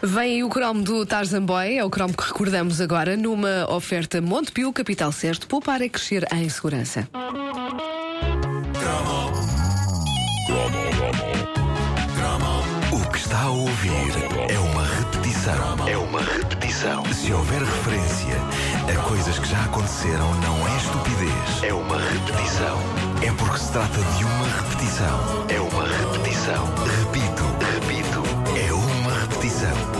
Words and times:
Vem 0.00 0.34
aí 0.34 0.44
o 0.44 0.48
cromo 0.48 0.80
do 0.80 1.04
Tarzan 1.04 1.44
Boy, 1.44 1.76
é 1.76 1.84
o 1.84 1.90
cromo 1.90 2.16
que 2.16 2.22
recordamos 2.22 2.80
agora 2.80 3.16
numa 3.16 3.68
oferta 3.68 4.20
Montepio, 4.20 4.72
capital 4.72 5.10
certo, 5.10 5.48
poupar 5.48 5.82
é 5.82 5.88
crescer 5.88 6.24
em 6.32 6.48
segurança. 6.48 7.08
O 12.92 13.10
que 13.10 13.18
está 13.18 13.40
a 13.40 13.50
ouvir 13.50 13.90
é 14.48 14.58
uma 14.60 14.84
repetição. 14.84 15.88
É 15.88 15.96
uma 15.96 16.20
repetição. 16.20 17.04
Se 17.12 17.32
houver 17.32 17.60
referência 17.60 18.36
a 18.88 19.02
coisas 19.08 19.36
que 19.40 19.48
já 19.48 19.64
aconteceram, 19.64 20.32
não 20.42 20.68
é 20.68 20.76
estupidez. 20.76 21.62
É 21.64 21.74
uma 21.74 21.98
repetição. 21.98 22.78
É 23.20 23.32
porque 23.32 23.58
se 23.58 23.72
trata 23.72 23.98
de 24.16 24.24
uma 24.24 24.46
repetição. 24.46 25.46
É 25.48 25.60
uma 25.60 25.88
repetição. 25.88 26.64
Repito. 27.02 27.57
É 29.60 29.72
uma 29.72 29.97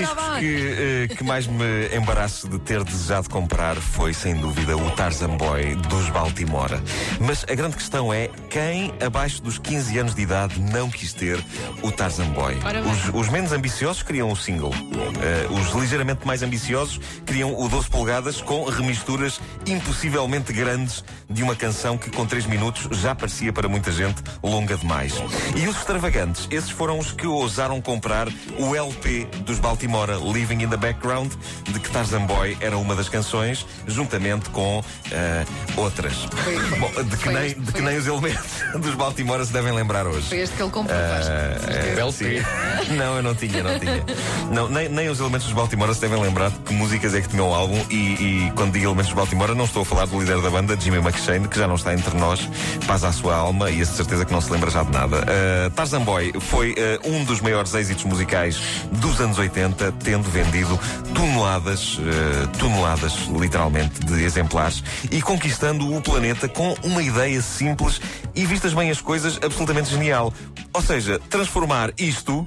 discos 0.00 0.24
vai. 0.24 0.40
que, 0.40 1.08
eh, 1.10 1.14
que 1.14 1.24
mais 1.24 1.46
me 1.46 1.94
embaraço 1.94 2.48
de 2.48 2.58
ter 2.58 2.82
desejado 2.84 3.28
comprar 3.28 3.76
foi, 3.76 4.12
sem 4.12 4.34
dúvida, 4.34 4.76
o 4.76 4.90
Tarzan 4.92 5.36
Boy 5.36 5.74
dos 5.74 6.08
Baltimora. 6.10 6.82
Mas 7.20 7.44
a 7.48 7.54
grande 7.54 7.76
questão 7.76 8.12
é 8.12 8.28
quem, 8.48 8.92
abaixo 9.04 9.42
dos 9.42 9.58
15 9.58 9.98
anos 9.98 10.14
de 10.14 10.22
idade, 10.22 10.60
não 10.60 10.90
quis 10.90 11.12
ter 11.12 11.42
o 11.82 11.90
Tarzan 11.90 12.28
Boy? 12.30 12.56
Os, 12.90 13.14
os 13.14 13.28
menos 13.28 13.52
ambiciosos 13.52 14.02
queriam 14.02 14.30
o 14.30 14.36
single. 14.36 14.72
Eh, 15.22 15.46
os 15.50 15.74
ligeiramente 15.80 16.26
mais 16.26 16.42
ambiciosos 16.42 17.00
queriam 17.24 17.58
o 17.58 17.68
12 17.68 17.88
polegadas 17.88 18.40
com 18.40 18.64
remisturas 18.64 19.40
impossivelmente 19.66 20.52
grandes 20.52 21.04
de 21.28 21.42
uma 21.42 21.54
canção 21.54 21.96
que, 21.96 22.10
com 22.10 22.26
3 22.26 22.46
minutos, 22.46 22.88
já 22.98 23.14
parecia 23.14 23.52
para 23.52 23.68
muita 23.68 23.92
gente 23.92 24.22
longa 24.42 24.76
demais. 24.76 25.14
E 25.56 25.66
os 25.68 25.76
extravagantes, 25.76 26.48
esses 26.50 26.70
foram 26.70 26.98
os 26.98 27.12
que 27.12 27.26
ousaram 27.26 27.80
comprar 27.80 28.28
o 28.58 28.74
LP 28.74 29.26
dos 29.44 29.58
Baltimora, 29.58 29.89
Living 30.32 30.62
in 30.62 30.68
the 30.70 30.76
Background, 30.76 31.32
de 31.68 31.78
que 31.80 31.90
Tarzan 31.90 32.26
Boy 32.26 32.56
era 32.60 32.76
uma 32.78 32.94
das 32.94 33.08
canções, 33.08 33.66
juntamente 33.86 34.48
com 34.50 34.82
eh, 35.10 35.44
outras. 35.76 36.14
Bom, 36.78 37.02
de 37.02 37.16
que, 37.16 37.28
nem, 37.28 37.46
este- 37.46 37.60
de 37.60 37.72
que 37.72 37.80
nem 37.82 37.96
os 37.98 38.06
elementos 38.06 38.46
dos 38.80 38.94
Baltimora 38.94 39.44
se 39.44 39.52
devem 39.52 39.72
lembrar 39.72 40.06
hoje. 40.06 40.28
Foi 40.28 40.38
este 40.38 40.56
que 40.56 40.62
ele 40.62 40.70
comprou, 40.70 40.98
Vasco. 40.98 41.32
Eh, 41.32 42.00
LP. 42.00 42.42
Não, 42.90 43.16
eu 43.16 43.22
não 43.22 43.34
tinha, 43.34 43.62
não 43.62 43.78
tinha. 43.78 44.04
Não, 44.50 44.68
nem, 44.68 44.88
nem 44.88 45.08
os 45.08 45.20
elementos 45.20 45.46
dos 45.46 45.54
Baltimora 45.54 45.94
se 45.94 46.00
devem 46.00 46.20
lembrar 46.20 46.50
de 46.50 46.58
que 46.58 46.74
músicas 46.74 47.14
é 47.14 47.20
que 47.20 47.28
tinham 47.28 47.48
o 47.48 47.54
álbum. 47.54 47.78
E, 47.90 47.94
e 47.94 48.52
quando 48.56 48.72
digo 48.72 48.86
elementos 48.86 49.08
dos 49.08 49.14
Baltimora, 49.14 49.54
não 49.54 49.64
estou 49.64 49.82
a 49.82 49.84
falar 49.84 50.06
do 50.06 50.18
líder 50.18 50.40
da 50.40 50.50
banda, 50.50 50.78
Jimmy 50.78 50.98
McShane, 50.98 51.46
que 51.48 51.58
já 51.58 51.66
não 51.66 51.76
está 51.76 51.94
entre 51.94 52.16
nós, 52.18 52.48
paz 52.86 53.04
à 53.04 53.12
sua 53.12 53.36
alma 53.36 53.70
e 53.70 53.80
a 53.80 53.86
certeza 53.86 54.24
que 54.24 54.32
não 54.32 54.40
se 54.40 54.50
lembra 54.50 54.70
já 54.70 54.82
de 54.82 54.90
nada. 54.90 55.18
Uh, 55.18 55.70
Tarzan 55.70 56.02
Boy 56.02 56.32
foi 56.40 56.72
uh, 56.72 57.08
um 57.08 57.24
dos 57.24 57.40
maiores 57.40 57.74
êxitos 57.74 58.04
musicais 58.04 58.60
dos 58.92 59.20
anos 59.20 59.38
80, 59.38 59.92
tendo 60.02 60.28
vendido 60.28 60.78
toneladas, 61.14 61.98
uh, 61.98 62.48
toneladas, 62.58 63.12
literalmente, 63.28 64.00
de 64.00 64.22
exemplares 64.24 64.82
e 65.10 65.22
conquistando 65.22 65.94
o 65.94 66.00
planeta 66.00 66.48
com 66.48 66.74
uma 66.82 67.02
ideia 67.02 67.40
simples 67.40 68.00
e, 68.34 68.44
vistas 68.44 68.72
bem 68.72 68.90
as 68.90 69.00
coisas, 69.00 69.38
absolutamente 69.42 69.90
genial. 69.90 70.32
Ou 70.72 70.82
seja, 70.82 71.20
transformar 71.28 71.92
isto 71.98 72.46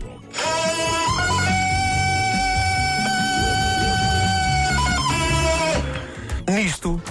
nisto. 6.48 7.02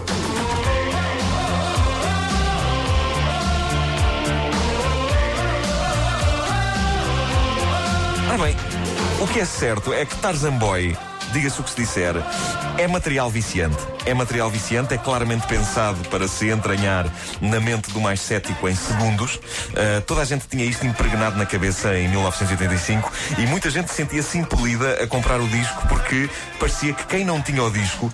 Ora 8.29 8.39
bem, 8.45 8.57
o 9.21 9.27
que 9.27 9.41
é 9.41 9.45
certo 9.45 9.93
é 9.93 10.07
que 10.07 10.17
Tarzan 10.17 10.53
Boy, 10.53 10.97
diga-se 11.33 11.61
o 11.61 11.65
que 11.65 11.71
se 11.71 11.77
disser, 11.77 12.15
é 12.79 12.89
material 12.89 13.31
viciante. 13.31 13.77
É 14.07 14.15
material 14.15 14.51
viciante, 14.51 14.95
é 14.95 14.99
claramente 14.99 15.47
pensado 15.47 16.09
para 16.09 16.27
se 16.27 16.49
entranhar 16.49 17.07
na 17.41 17.61
mente 17.61 17.91
do 17.93 18.01
mais 18.01 18.21
cético 18.21 18.69
em 18.69 18.75
segundos. 18.75 19.37
Uh, 19.37 20.01
toda 20.07 20.23
a 20.23 20.25
gente 20.25 20.49
tinha 20.49 20.65
isto 20.65 20.87
impregnado 20.87 21.37
na 21.37 21.47
cabeça 21.47 21.97
em 21.97 22.09
1985 22.09 23.13
e 23.39 23.47
muita 23.47 23.71
gente 23.71 23.93
sentia-se 23.93 24.39
impelida 24.39 25.03
a 25.03 25.07
comprar 25.07 25.41
o 25.41 25.49
disco 25.49 25.87
porque 25.89 26.29
parecia 26.59 26.93
que 26.93 27.05
quem 27.07 27.25
não 27.25 27.41
tinha 27.41 27.63
o 27.63 27.71
disco 27.71 28.13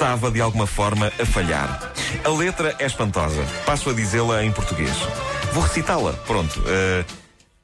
estava 0.00 0.30
de 0.30 0.40
alguma 0.40 0.66
forma 0.66 1.12
a 1.20 1.26
falhar. 1.26 1.92
A 2.24 2.28
letra 2.30 2.74
é 2.78 2.86
espantosa. 2.86 3.44
Passo 3.66 3.90
a 3.90 3.92
dizê-la 3.92 4.42
em 4.42 4.50
português. 4.50 4.96
Vou 5.52 5.62
recitá-la. 5.62 6.14
Pronto. 6.26 6.58
Uh, 6.60 7.04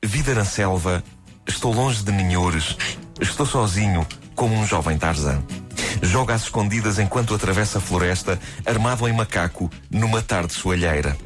Vida 0.05 0.35
na 0.35 0.45
selva, 0.45 1.03
estou 1.49 1.73
longe 1.73 2.05
de 2.05 2.13
ninhures, 2.13 2.77
estou 3.19 3.47
sozinho 3.47 4.07
como 4.35 4.55
um 4.55 4.67
jovem 4.67 4.99
Tarzan. 4.99 5.43
Joga 6.03 6.35
às 6.35 6.43
escondidas 6.43 6.99
enquanto 6.99 7.35
atravessa 7.35 7.79
a 7.79 7.81
floresta, 7.81 8.39
armado 8.65 9.09
em 9.09 9.13
macaco, 9.13 9.71
numa 9.91 10.23
tarde 10.23 10.53
soalheira. 10.53 11.17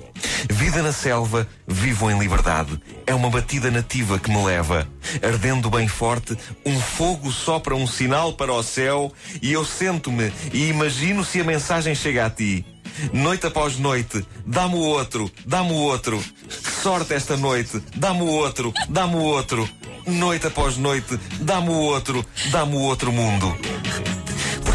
Vida 0.48 0.82
na 0.82 0.92
selva, 0.92 1.47
vivo 1.66 2.10
em 2.10 2.19
liberdade. 2.19 2.81
É 3.06 3.14
uma 3.14 3.31
batida 3.31 3.70
nativa 3.70 4.19
que 4.19 4.31
me 4.31 4.42
leva. 4.44 4.86
Ardendo 5.22 5.70
bem 5.70 5.88
forte, 5.88 6.36
um 6.64 6.78
fogo 6.78 7.31
sopra 7.32 7.75
um 7.75 7.86
sinal 7.86 8.32
para 8.34 8.53
o 8.53 8.62
céu 8.62 9.12
e 9.42 9.53
eu 9.53 9.64
sento-me 9.64 10.32
e 10.53 10.69
imagino 10.69 11.25
se 11.25 11.41
a 11.41 11.44
mensagem 11.44 11.94
chega 11.94 12.26
a 12.26 12.31
ti. 12.31 12.64
Noite 13.12 13.47
após 13.47 13.78
noite, 13.78 14.25
dá-me 14.44 14.75
o 14.75 14.78
outro, 14.78 15.31
dá-me 15.47 15.72
o 15.72 15.76
outro. 15.76 16.22
Que 16.48 16.70
sorte 16.70 17.14
esta 17.14 17.37
noite, 17.37 17.82
dá-me 17.97 18.22
o 18.22 18.26
outro, 18.26 18.72
dá-me 18.88 19.16
o 19.16 19.20
outro. 19.20 19.69
Noite 20.06 20.47
após 20.47 20.76
noite, 20.76 21.19
dá-me 21.41 21.69
o 21.69 21.72
outro, 21.72 22.25
dá-me 22.50 22.75
o 22.75 22.81
outro 22.81 23.12
mundo. 23.12 23.56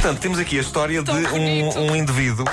Portanto, 0.06 0.22
temos 0.22 0.38
aqui 0.38 0.60
a 0.60 0.62
história 0.62 1.02
de 1.02 1.12
bonito. 1.12 1.80
um, 1.80 1.90
um 1.90 1.96
indivíduo 1.96 2.46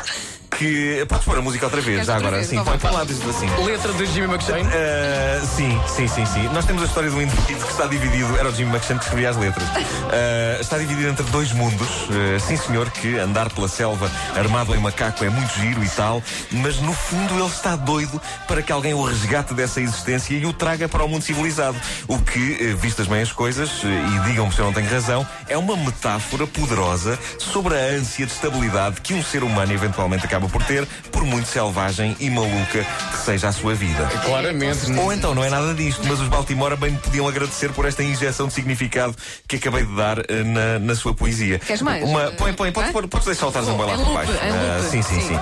que. 0.62 1.06
Podes 1.06 1.24
pôr 1.24 1.38
a 1.38 1.42
música 1.42 1.66
outra 1.66 1.80
vez, 1.80 2.06
já 2.06 2.16
agora? 2.16 2.36
vez? 2.36 2.48
Sim, 2.48 2.56
Então 2.56 2.64
põe 2.64 2.78
para 2.78 2.90
lá, 2.90 3.04
diz 3.04 3.20
assim. 3.28 3.48
Letra 3.64 3.92
de 3.92 4.06
Jimmy 4.06 4.32
McShane. 4.32 4.62
Uh, 4.62 5.46
sim, 5.46 5.80
sim, 5.88 6.08
sim, 6.08 6.26
sim. 6.26 6.48
Nós 6.52 6.64
temos 6.64 6.82
a 6.82 6.86
história 6.86 7.10
de 7.10 7.16
um 7.16 7.22
indivíduo 7.22 7.66
que 7.66 7.72
está 7.72 7.86
dividido. 7.86 8.36
Era 8.36 8.48
o 8.48 8.54
Jimmy 8.54 8.70
McShane 8.70 8.98
que 8.98 9.04
escrevia 9.06 9.30
as 9.30 9.36
letras. 9.36 9.68
Uh, 9.68 10.60
está 10.62 10.78
dividido 10.78 11.08
entre 11.08 11.24
dois 11.26 11.52
mundos. 11.52 11.88
Uh, 11.88 12.40
sim, 12.40 12.56
senhor, 12.56 12.90
que 12.90 13.18
andar 13.18 13.50
pela 13.50 13.68
selva 13.68 14.10
armado 14.36 14.74
em 14.74 14.78
macaco 14.78 15.24
é 15.24 15.30
muito 15.30 15.52
giro 15.58 15.82
e 15.82 15.88
tal, 15.88 16.22
mas 16.50 16.80
no 16.80 16.92
fundo 16.92 17.34
ele 17.34 17.46
está 17.46 17.76
doido 17.76 18.20
para 18.46 18.62
que 18.62 18.70
alguém 18.70 18.94
o 18.94 19.02
resgate 19.02 19.54
dessa 19.54 19.80
existência 19.80 20.34
e 20.34 20.46
o 20.46 20.52
traga 20.52 20.88
para 20.88 21.04
o 21.04 21.08
mundo 21.08 21.22
civilizado. 21.22 21.76
O 22.06 22.18
que, 22.18 22.72
uh, 22.72 22.76
vistas 22.76 23.06
bem 23.06 23.22
as 23.22 23.32
coisas, 23.32 23.82
uh, 23.82 23.86
e 23.86 24.28
digam-me 24.28 24.52
se 24.52 24.60
eu 24.60 24.66
não 24.66 24.72
tenho 24.72 24.88
razão, 24.88 25.26
é 25.48 25.56
uma 25.58 25.76
metáfora 25.76 26.46
poderosa 26.46 27.18
sobre 27.38 27.74
a 27.74 27.78
ânsia 27.78 28.26
de 28.26 28.32
estabilidade 28.32 29.00
que 29.00 29.14
um 29.14 29.22
ser 29.22 29.42
humano 29.42 29.72
eventualmente 29.72 30.24
acaba 30.24 30.48
por 30.52 30.62
ter, 30.64 30.86
por 31.10 31.24
muito 31.24 31.48
selvagem 31.48 32.16
e 32.20 32.28
maluca 32.30 32.84
que 33.10 33.18
seja 33.24 33.48
a 33.48 33.52
sua 33.52 33.74
vida. 33.74 34.06
Claramente. 34.24 34.92
Ou 34.92 35.12
então 35.12 35.34
não 35.34 35.42
é 35.44 35.50
nada 35.50 35.72
disto, 35.74 36.02
mas 36.06 36.20
os 36.20 36.28
Baltimora 36.28 36.76
bem 36.76 36.92
me 36.92 36.98
podiam 36.98 37.26
agradecer 37.26 37.72
por 37.72 37.84
esta 37.86 38.02
injeção 38.02 38.46
de 38.48 38.52
significado 38.54 39.14
que 39.48 39.56
acabei 39.56 39.84
de 39.84 39.94
dar 39.96 40.18
eh, 40.28 40.42
na, 40.44 40.78
na 40.78 40.94
sua 40.94 41.14
poesia. 41.14 41.58
Queres 41.58 41.82
mais? 41.82 42.04
Uma, 42.04 42.30
põe, 42.32 42.52
põe, 42.52 42.70
podes, 42.72 42.90
Hã? 42.90 42.92
pôr- 42.92 43.08
podes 43.08 43.26
deixar 43.26 43.46
o 43.46 43.52
Tarzan 43.52 43.74
Boy 43.74 43.86
lá 43.86 43.94
Em 43.94 44.04
por 44.04 44.14
baixo. 44.14 44.32
Ah, 44.32 44.82
sim, 44.90 45.02
sim, 45.02 45.20
Sim. 45.20 45.28
sim. 45.28 45.38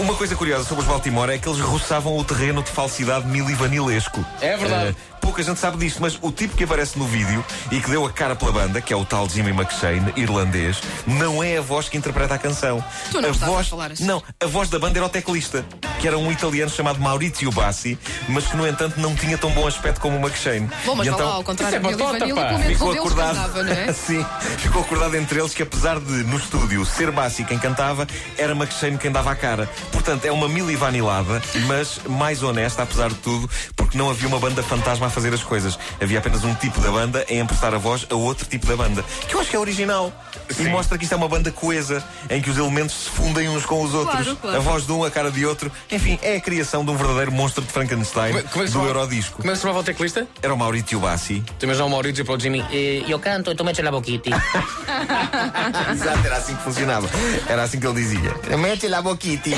Uma 0.00 0.14
coisa 0.14 0.34
curiosa 0.36 0.64
sobre 0.64 0.82
os 0.82 0.88
Baltimora 0.88 1.34
é 1.34 1.38
que 1.38 1.48
eles 1.48 1.60
roçavam 1.60 2.16
o 2.16 2.24
terreno 2.24 2.62
de 2.62 2.70
falsidade 2.70 3.26
milivanilesco. 3.26 4.24
É 4.40 4.56
verdade. 4.56 4.96
Ah, 4.98 5.16
pouca 5.20 5.42
gente 5.42 5.58
sabe 5.60 5.76
disto, 5.78 6.00
mas 6.00 6.18
o 6.20 6.32
tipo 6.32 6.56
que 6.56 6.64
aparece 6.64 6.98
no 6.98 7.06
vídeo 7.06 7.44
e 7.70 7.80
que 7.80 7.90
deu 7.90 8.04
a 8.06 8.10
cara 8.10 8.34
pela 8.34 8.52
banda, 8.52 8.80
que 8.80 8.92
é 8.92 8.96
o 8.96 9.04
tal 9.04 9.28
Jimmy 9.28 9.50
McShane, 9.50 10.12
irlandês, 10.16 10.80
não 11.06 11.42
é 11.42 11.58
a 11.58 11.60
voz 11.60 11.88
que 11.88 11.96
interpreta 11.96 12.34
a 12.34 12.38
canção. 12.38 12.82
Tu 13.10 13.20
não 13.20 13.28
a 13.28 13.32
estavas 13.32 13.52
a 13.54 13.56
voz, 13.56 13.68
falar 13.68 13.92
assim. 13.92 14.04
Não, 14.04 14.22
a 14.42 14.46
voz 14.46 14.70
da 14.70 14.78
banda 14.78 14.98
era 14.98 15.04
o 15.04 15.08
teclista, 15.10 15.66
que 16.00 16.08
era 16.08 16.16
um 16.16 16.32
italiano 16.32 16.70
chamado 16.70 16.98
Maurizio 16.98 17.52
Bassi, 17.52 17.98
mas 18.26 18.46
que, 18.46 18.56
no 18.56 18.66
entanto, 18.66 18.98
não 18.98 19.14
tinha 19.14 19.36
tão 19.36 19.50
bom 19.50 19.66
aspecto 19.66 20.00
como 20.00 20.16
o 20.16 20.20
McShane. 20.20 20.66
Bom, 20.86 20.94
mas 20.94 21.06
E 21.06 21.10
então, 21.10 21.28
lá, 21.28 21.34
ao 21.34 21.44
contrário 21.44 21.76
é 21.76 21.78
batota, 21.78 22.18
pelo 22.24 22.34
menos 22.36 22.66
Ficou 22.66 22.92
acordado. 22.92 23.36
cantava, 23.36 23.62
não 23.62 23.72
é? 23.72 23.92
Sim, 23.92 24.24
ficou 24.56 24.80
acordado 24.80 25.14
entre 25.14 25.38
eles 25.38 25.52
que 25.52 25.62
apesar 25.62 26.00
de 26.00 26.24
no 26.24 26.38
estúdio 26.38 26.86
ser 26.86 27.10
Bassi 27.10 27.44
quem 27.44 27.58
cantava, 27.58 28.08
era 28.38 28.54
McShane 28.54 28.96
quem 28.96 29.12
dava 29.12 29.30
a 29.30 29.36
cara. 29.36 29.68
Portanto, 29.92 30.24
é 30.24 30.32
uma 30.32 30.48
mili 30.48 30.74
vanilada, 30.74 31.42
mas 31.66 32.00
mais 32.08 32.42
honesta 32.42 32.82
apesar 32.82 33.10
de 33.10 33.16
tudo, 33.16 33.50
porque 33.76 33.89
não 33.94 34.10
havia 34.10 34.28
uma 34.28 34.38
banda 34.38 34.62
fantasma 34.62 35.06
a 35.06 35.10
fazer 35.10 35.32
as 35.34 35.42
coisas. 35.42 35.78
Havia 36.00 36.18
apenas 36.18 36.44
um 36.44 36.54
tipo 36.54 36.80
da 36.80 36.90
banda 36.90 37.24
a 37.28 37.34
emprestar 37.34 37.74
a 37.74 37.78
voz 37.78 38.06
a 38.10 38.14
outro 38.14 38.46
tipo 38.46 38.66
da 38.66 38.76
banda. 38.76 39.04
Que 39.28 39.34
eu 39.34 39.40
acho 39.40 39.50
que 39.50 39.56
é 39.56 39.58
original. 39.58 40.12
E 40.58 40.62
mostra 40.64 40.98
que 40.98 41.04
isto 41.04 41.12
é 41.12 41.16
uma 41.16 41.28
banda 41.28 41.50
coesa, 41.52 42.02
em 42.28 42.40
que 42.40 42.50
os 42.50 42.56
elementos 42.58 42.94
se 43.04 43.10
fundem 43.10 43.48
uns 43.48 43.64
com 43.64 43.82
os 43.82 43.94
outros. 43.94 44.22
Claro, 44.24 44.36
claro. 44.36 44.56
A 44.56 44.60
voz 44.60 44.84
de 44.86 44.92
um, 44.92 45.04
a 45.04 45.10
cara 45.10 45.30
de 45.30 45.46
outro. 45.46 45.70
Enfim, 45.90 46.18
é 46.22 46.36
a 46.36 46.40
criação 46.40 46.84
de 46.84 46.90
um 46.90 46.96
verdadeiro 46.96 47.30
monstro 47.32 47.62
de 47.64 47.70
Frankenstein 47.72 48.32
Como 48.32 48.38
é- 48.38 48.42
como 48.50 48.64
é 48.64 48.68
do 48.68 48.82
Eurodisco. 48.86 49.36
Como 49.38 49.48
é 49.48 49.52
que 49.52 49.56
se 49.56 49.62
chamava 49.62 49.80
o 49.80 49.84
teclista? 49.84 50.26
Era 50.42 50.52
o 50.52 50.56
Maurizio 50.56 50.98
Bassi. 51.00 51.42
Tu 51.58 51.64
imaginas 51.66 51.86
o 51.86 51.90
Maurício 51.90 52.24
para 52.24 52.34
o 52.34 52.40
Jimmy. 52.40 52.64
Eh, 52.72 53.04
io 53.06 53.18
canto 53.18 53.50
e 53.50 53.54
tu 53.54 53.64
metti 53.64 53.82
la 53.82 53.90
boquiti. 53.90 54.30
Exato, 55.92 56.26
era 56.26 56.36
assim 56.36 56.54
que 56.56 56.62
funcionava. 56.62 57.08
Era 57.48 57.62
assim 57.62 57.78
que 57.80 57.86
ele 57.86 57.94
dizia. 58.00 58.34
Mete 58.58 58.88
lá 58.88 59.02
boquiti. 59.02 59.54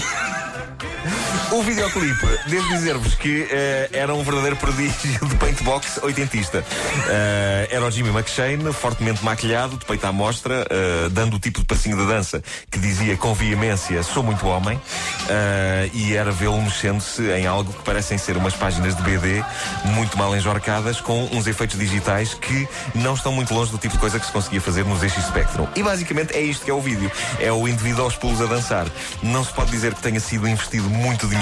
O 1.53 1.63
videoclipe, 1.63 2.27
devo 2.47 2.67
dizer-vos 2.69 3.15
que 3.15 3.47
eh, 3.51 3.91
era 3.93 4.15
um 4.15 4.25
verdadeiro 4.25 4.57
prodígio 4.57 5.27
de 5.29 5.37
paintbox 5.37 5.99
oitentista. 6.03 6.65
Eh, 7.07 7.69
era 7.71 7.85
o 7.85 7.91
Jimmy 7.91 8.09
McShane, 8.09 8.73
fortemente 8.73 9.23
maquilhado, 9.23 9.77
de 9.77 9.85
peito 9.85 10.07
à 10.07 10.13
mostra, 10.13 10.67
eh, 10.71 11.11
dando 11.11 11.37
o 11.37 11.39
tipo 11.39 11.61
de 11.61 11.67
passinho 11.67 11.99
de 11.99 12.07
dança 12.07 12.43
que 12.71 12.79
dizia 12.79 13.19
com 13.19 13.35
veemência: 13.35 14.03
Sou 14.03 14.23
muito 14.23 14.47
homem. 14.47 14.81
E 15.93 16.15
era 16.15 16.31
vê-lo 16.33 16.61
mexendo-se 16.61 17.23
em 17.31 17.47
algo 17.47 17.73
que 17.73 17.83
parecem 17.83 18.17
ser 18.17 18.37
umas 18.37 18.55
páginas 18.55 18.97
de 18.97 19.03
BD 19.03 19.45
muito 19.85 20.17
mal 20.17 20.35
enjorcadas, 20.35 21.01
com 21.01 21.25
uns 21.33 21.47
efeitos 21.47 21.79
digitais 21.79 22.35
que 22.35 22.67
não 22.95 23.15
estão 23.15 23.33
muito 23.33 23.53
longe 23.53 23.71
do 23.71 23.79
tipo 23.79 23.95
de 23.95 24.01
coisa 24.01 24.19
que 24.19 24.27
se 24.27 24.33
conseguia 24.33 24.61
fazer 24.61 24.85
no 24.85 24.97
ZX 24.97 25.27
Spectrum. 25.27 25.67
E 25.77 25.83
basicamente 25.83 26.35
é 26.35 26.41
isto 26.41 26.65
que 26.65 26.71
é 26.71 26.75
o 26.75 26.81
vídeo: 26.81 27.11
é 27.39 27.53
o 27.53 27.69
indivíduo 27.69 28.05
aos 28.05 28.17
pulos 28.17 28.41
a 28.41 28.47
dançar. 28.47 28.87
Não 29.23 29.45
se 29.45 29.53
pode 29.53 29.71
dizer 29.71 29.95
que 29.95 30.01
tenha 30.01 30.21
sido 30.21 30.49
investido 30.49 30.89
muito 30.89 31.27
dinheiro, 31.27 31.42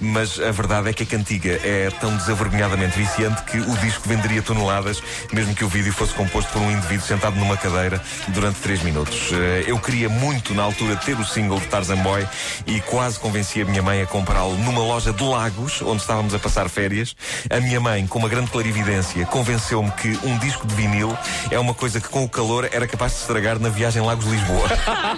mas 0.00 0.40
a 0.40 0.50
verdade 0.50 0.88
é 0.88 0.92
que 0.92 1.02
a 1.02 1.06
cantiga 1.06 1.60
é 1.64 1.90
tão 2.00 2.16
desavergonhadamente 2.16 2.96
viciante 2.98 3.42
que 3.42 3.58
o 3.58 3.76
disco 3.78 4.08
venderia 4.08 4.42
toneladas, 4.42 5.02
mesmo 5.32 5.54
que 5.54 5.64
o 5.64 5.68
vídeo 5.68 5.92
fosse 5.92 6.12
composto 6.14 6.50
por 6.52 6.62
um 6.62 6.70
indivíduo 6.70 7.06
sentado 7.06 7.36
numa 7.36 7.56
cadeira 7.56 8.00
durante 8.28 8.58
3 8.60 8.82
minutos. 8.82 9.30
Eh, 9.32 9.64
Eu 9.68 9.78
queria 9.78 10.08
muito, 10.08 10.54
na 10.54 10.62
altura, 10.62 10.96
ter 10.96 11.18
o 11.18 11.24
single 11.24 11.60
de 11.60 11.66
Tarzan 11.66 11.98
Boy 11.98 12.26
e 12.66 12.80
quase 12.82 13.18
convenci 13.18 13.60
a 13.60 13.64
minha 13.64 13.82
mãe 13.82 14.02
a 14.02 14.06
comprá-lo 14.06 14.56
numa 14.58 14.80
loja 14.80 15.12
de 15.12 15.22
Lagos, 15.22 15.82
onde 15.82 16.00
estávamos 16.00 16.34
a 16.34 16.38
passar 16.38 16.68
férias. 16.68 17.14
A 17.50 17.60
minha 17.60 17.80
mãe, 17.80 18.06
com 18.06 18.18
uma 18.18 18.28
grande 18.28 18.50
clarividência, 18.50 19.24
convenceu-me 19.26 19.90
que 19.92 20.18
um 20.24 20.38
disco 20.38 20.66
de 20.66 20.74
vinil 20.74 21.16
é 21.50 21.58
uma 21.58 21.74
coisa 21.74 22.00
que 22.00 22.08
com 22.08 22.24
o 22.24 22.28
calor 22.28 22.68
era 22.72 22.86
capaz 22.86 23.12
de 23.12 23.18
estragar 23.20 23.58
na 23.58 23.68
viagem 23.68 24.02
Lagos-Lisboa. 24.02 24.68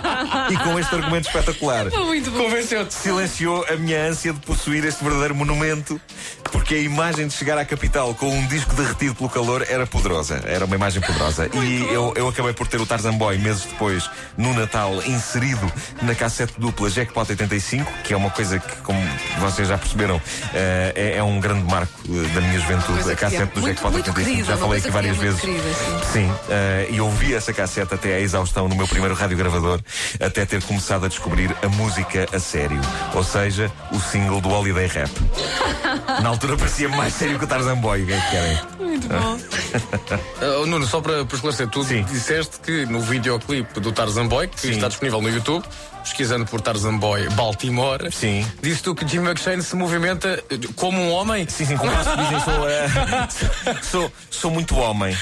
e 0.51 0.57
com 0.57 0.79
este 0.79 0.95
argumento 0.95 1.27
espetacular. 1.29 1.87
Convenceu-te. 1.91 2.95
Silenciou 2.95 3.65
a 3.69 3.77
minha 3.77 3.99
ânsia 4.09 4.33
de 4.33 4.41
possuir 4.41 4.85
este 4.85 5.03
verdadeiro 5.05 5.35
monumento, 5.35 6.01
porque 6.53 6.75
a 6.75 6.79
imagem 6.79 7.27
de 7.27 7.35
chegar 7.35 7.59
à 7.59 7.65
capital 7.65 8.15
com 8.15 8.29
um 8.29 8.47
disco 8.47 8.75
derretido 8.75 9.15
pelo 9.15 9.29
calor 9.29 9.65
era 9.69 9.87
poderosa. 9.87 10.41
Era 10.45 10.65
uma 10.65 10.75
imagem 10.77 11.01
poderosa. 11.03 11.49
e 11.55 11.83
eu, 11.93 12.13
eu 12.17 12.29
acabei 12.29 12.53
por 12.53 12.67
ter 12.67 12.81
o 12.81 12.87
Tarzan 12.87 13.15
Boy 13.15 13.39
meses 13.39 13.65
depois, 13.65 14.09
no 14.37 14.53
Natal, 14.55 14.95
inserido 15.07 15.71
na 16.03 16.15
cassete 16.15 16.55
dupla 16.59 16.89
Jackpot 16.91 17.31
85, 17.31 17.91
que 18.05 18.13
é 18.13 18.17
uma 18.17 18.31
coisa 18.31 18.59
que, 18.59 18.77
como 18.83 19.01
vocês 19.39 19.69
já 19.69 19.79
perceberam, 19.79 20.21
eh, 20.55 20.93
é, 20.95 21.17
é 21.19 21.23
um 21.23 21.39
grande 21.41 21.65
marco 21.71 21.93
eh, 22.09 22.29
da 22.35 22.41
minha 22.41 22.59
juventude. 22.59 23.09
A 23.09 23.13
é 23.13 23.17
cassete 23.17 23.55
do 23.55 23.61
muito- 23.61 23.67
Jackpot 23.67 23.93
muito 23.93 24.07
85. 24.09 24.25
querida, 24.31 24.45
já 24.45 24.57
falei 24.57 24.79
aqui 24.81 24.91
várias 24.91 25.17
que 25.19 25.23
é 25.23 25.27
vezes. 25.27 25.41
querida, 25.41 25.63
sim. 25.75 26.13
Sim, 26.13 26.33
eh, 26.49 26.89
e 26.91 27.01
ouvi 27.01 27.35
essa 27.35 27.53
cassete 27.53 27.95
até 27.95 28.17
à 28.17 28.21
exaustão 28.21 28.69
no 28.69 28.75
meu 28.77 28.87
primeiro 28.89 29.15
radiogravador, 29.15 29.81
até 30.21 30.45
ter 30.45 30.63
começado 30.63 31.05
a 31.07 31.09
descobrir 31.09 31.55
a 31.63 31.69
música 31.69 32.27
a 32.33 32.39
sério. 32.39 32.81
Ou 33.15 33.23
seja, 33.25 33.71
o 33.93 34.01
single 34.01 34.41
do 34.41 34.49
Holiday 34.51 34.87
Rap. 34.87 35.11
Na 36.23 36.31
altura 36.41 36.57
parecia 36.57 36.89
mais 36.89 37.13
sério 37.13 37.39
que 37.39 37.45
o 37.45 37.47
Tarzan 37.47 37.77
Boy. 37.77 38.03
O 38.03 38.07
que 38.07 38.13
é 38.15 38.21
que 38.21 38.31
querem? 38.31 38.59
Muito 38.79 39.09
bom. 39.09 40.63
Uh, 40.63 40.65
Nuno, 40.67 40.87
só 40.87 41.03
para, 41.03 41.23
para 41.27 41.35
esclarecer, 41.35 41.69
tu 41.69 41.85
Sim. 41.85 42.03
disseste 42.05 42.61
que 42.61 42.87
no 42.87 43.03
videoclipe 43.03 43.79
do 43.79 43.93
Tarzan 43.93 44.27
Boy, 44.27 44.49
que 44.49 44.59
Sim. 44.59 44.71
está 44.71 44.89
disponível 44.89 45.21
no 45.21 45.29
YouTube, 45.29 45.63
pesquisando 46.03 46.47
por 46.47 46.63
Tarzan 46.63 46.97
Boy 46.97 47.29
Baltimore, 47.31 48.11
Sim. 48.11 48.47
disse 48.63 48.83
tu 48.83 48.95
que 48.95 49.07
Jim 49.07 49.19
McShane 49.19 49.63
se 49.63 49.77
movimenta 49.77 50.43
eh, 50.49 50.59
como 50.77 50.99
um 50.99 51.11
homem? 51.11 51.47
Sim, 51.47 51.67
sim, 51.67 51.77
como 51.77 51.93
que 51.93 51.99
dizem, 51.99 52.41
sou, 52.41 52.69
eh, 52.69 52.89
sou, 53.83 54.13
sou 54.31 54.51
muito 54.51 54.75
homem. 54.77 55.15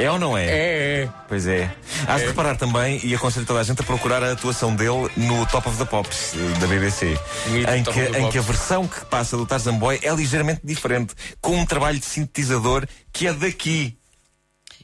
É 0.00 0.10
ou 0.10 0.18
não 0.18 0.36
é? 0.36 0.46
É, 0.46 1.02
é. 1.02 1.08
Pois 1.28 1.46
é. 1.46 1.70
Hás 2.06 2.22
de 2.22 2.28
reparar 2.28 2.56
também, 2.56 2.98
e 3.04 3.14
aconselho 3.14 3.44
toda 3.44 3.60
a 3.60 3.62
gente 3.62 3.82
a 3.82 3.84
procurar 3.84 4.22
a 4.22 4.32
atuação 4.32 4.74
dele 4.74 5.10
no 5.16 5.44
Top 5.46 5.68
of 5.68 5.76
the 5.76 5.84
Pops 5.84 6.32
eh, 6.34 6.58
da 6.58 6.66
BBC. 6.66 7.18
Mítico 7.48 7.70
Em 7.72 7.84
que, 7.84 8.18
em 8.18 8.30
que 8.30 8.38
a 8.38 8.42
versão 8.42 8.88
que 8.88 9.04
passa 9.04 9.36
do 9.36 9.44
Tarzan 9.44 9.74
Boy 9.74 10.00
é 10.02 10.10
ligeiramente 10.14 10.62
diferente, 10.64 11.14
com 11.40 11.56
um 11.58 11.66
trabalho 11.66 11.98
de 11.98 12.06
sintetizador 12.06 12.86
que 13.12 13.26
é 13.26 13.32
daqui. 13.34 13.94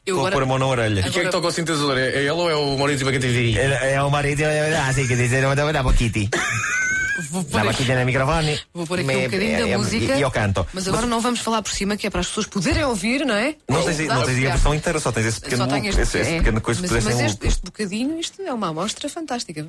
Eu 0.05 0.17
Estou 0.17 0.29
a 0.29 0.31
pôr 0.31 0.43
a 0.43 0.47
mão 0.47 0.59
na 0.59 0.67
orelha. 0.67 1.01
E 1.01 1.03
quem 1.05 1.09
é 1.09 1.13
que 1.13 1.19
Agora- 1.19 1.33
toca 1.33 1.47
o 1.49 1.51
sintetizador? 1.51 1.97
É, 1.97 2.11
é 2.11 2.19
ele 2.19 2.31
ou 2.31 2.51
é 2.51 2.55
o 2.55 2.77
Maurício 2.77 3.07
Bacantivi? 3.07 3.59
É, 3.59 3.95
é 3.95 4.03
o 4.03 4.11
marido, 4.11 4.43
assim 4.89 5.07
que 5.07 5.17
dizer, 5.17 5.43
da 5.43 5.93
Kitty. 5.95 6.29
Vou 7.31 7.43
Dava 7.45 7.71
aqui, 7.71 7.85
no 7.85 8.05
microfone. 8.05 8.61
vou 8.75 8.87
pôr 8.87 8.99
aqui 8.99 9.07
Me- 9.09 9.17
um 9.17 9.23
bocadinho 9.25 9.59
da 9.59 9.69
é- 9.69 9.71
é- 9.71 9.77
música. 9.77 10.17
E 10.17 10.21
eu 10.23 10.31
canto. 10.31 10.67
Mas 10.73 10.87
agora 10.89 11.07
não 11.07 11.21
vamos 11.21 11.41
falar 11.41 11.63
por 11.63 11.71
cima, 11.71 11.97
que 11.97 12.07
é 12.07 12.11
para 12.11 12.21
as 12.21 12.27
pessoas 12.29 12.47
poderem 12.47 12.85
ouvir, 12.85 13.25
não 13.25 13.35
é? 13.35 13.55
Não 13.69 13.83
tens, 13.85 13.99
não 14.07 14.23
tens 14.23 14.47
a 14.47 14.51
versão 14.51 14.75
inteira, 14.75 15.01
só 15.01 15.13
tens 15.13 15.27
esse 15.27 15.41
pequeno 15.41 15.69
Só 15.69 15.77
este, 15.77 16.01
esse, 16.01 16.19
esse 16.19 16.31
é. 16.31 16.39
pequeno 16.39 16.61
coisa 16.61 16.81
que 16.81 16.87
mas, 16.93 17.05
puseste 17.05 17.23
mas 17.23 17.33
este, 17.33 17.47
este 17.47 17.65
bocadinho, 17.65 18.19
isto 18.19 18.43
é 18.43 18.53
uma 18.53 18.69
amostra 18.69 19.09
fantástica. 19.09 19.67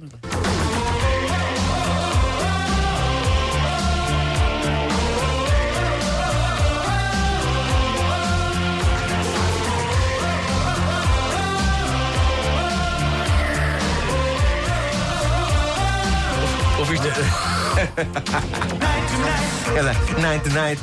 Dizer, 19.74 19.98
night 20.22 20.50
night. 20.50 20.80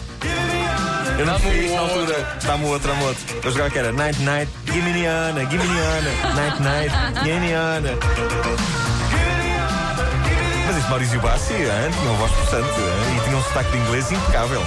Eu 1.16 1.26
não 1.26 1.38
fiz 1.38 1.70
na 1.70 1.78
altura. 1.78 2.38
Dá-me 2.44 2.64
outra 2.66 2.92
moto. 2.94 3.16
Eu 3.44 3.52
jogava 3.52 3.70
que 3.70 3.78
era 3.78 3.92
night 3.92 4.20
night, 4.22 4.50
gimme 4.66 4.92
niana, 4.92 5.44
gimme 5.46 5.64
niana, 5.64 6.10
night 6.34 6.60
night, 6.60 6.92
gimme 7.22 7.38
niana. 7.46 7.90
Mas 10.66 10.76
este 10.76 10.90
Maurício 10.90 11.20
Bassi 11.20 11.54
tinha 11.54 12.10
uma 12.10 12.14
voz 12.14 12.32
possante 12.32 12.80
hein, 12.80 13.16
e 13.16 13.20
tinha 13.24 13.36
um 13.36 13.42
sotaque 13.44 13.70
de 13.70 13.78
inglês 13.78 14.10
impecável. 14.10 14.60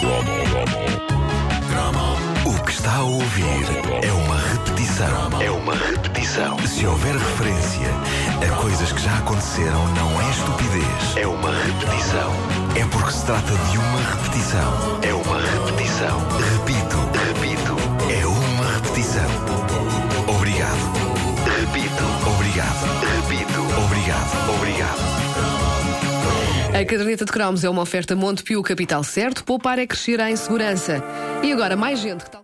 O 0.00 1.04
que 1.08 1.13
a 2.94 3.02
ouvir 3.02 3.66
é 4.02 4.12
uma 4.12 4.38
repetição. 4.38 5.42
É 5.42 5.50
uma 5.50 5.74
repetição. 5.74 6.56
Se 6.64 6.86
houver 6.86 7.16
referência 7.16 7.88
a 8.40 8.54
coisas 8.60 8.92
que 8.92 9.02
já 9.02 9.18
aconteceram, 9.18 9.84
não 9.94 10.20
é 10.20 10.30
estupidez. 10.30 11.16
É 11.16 11.26
uma 11.26 11.50
repetição. 11.50 12.32
É 12.76 12.84
porque 12.92 13.10
se 13.10 13.26
trata 13.26 13.50
de 13.50 13.78
uma 13.78 13.98
repetição. 13.98 15.00
É 15.02 15.12
uma 15.12 15.40
repetição. 15.40 16.20
Repito, 16.52 16.96
repito. 17.34 17.76
É 18.12 18.26
uma 18.26 18.74
repetição. 18.76 19.26
Obrigado. 20.28 20.78
Repito. 21.58 22.04
Obrigado. 22.30 22.84
Repito. 23.16 23.60
Obrigado. 23.84 24.54
Obrigado. 24.54 25.24
A 26.68 26.84
caderneta 26.84 27.24
de 27.24 27.32
cromos 27.32 27.64
é 27.64 27.70
uma 27.70 27.82
oferta 27.82 28.14
Montepio 28.14 28.62
Capital 28.62 29.02
Certo. 29.02 29.42
Poupar 29.42 29.80
é 29.80 29.86
crescer 29.86 30.20
em 30.20 30.36
segurança. 30.36 31.02
E 31.42 31.52
agora, 31.52 31.74
mais 31.74 31.98
gente 31.98 32.24
que 32.24 32.30
tal. 32.30 32.43